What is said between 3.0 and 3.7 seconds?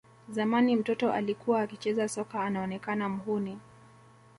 mhuni